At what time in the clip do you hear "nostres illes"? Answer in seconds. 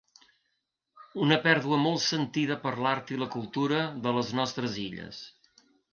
4.41-5.21